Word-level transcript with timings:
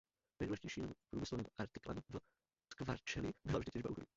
Nejdůležitějším 0.41 0.93
průmyslovým 1.09 1.45
artiklem 1.57 2.01
v 2.01 2.19
Tkvarčeli 2.71 3.33
byla 3.43 3.59
vždy 3.59 3.71
těžba 3.71 3.89
uhlí. 3.89 4.05